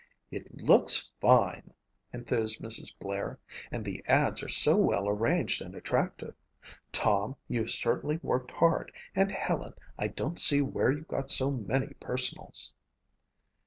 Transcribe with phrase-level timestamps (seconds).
[0.31, 1.75] "It looks fine,"
[2.11, 2.91] enthused Mrs.
[2.97, 3.37] Blair,
[3.71, 6.33] "and the ads are so well arranged and attractive.
[6.91, 11.93] Tom, you've certainly worked hard, and, Helen, I don't see where you got so many
[11.99, 12.73] personals."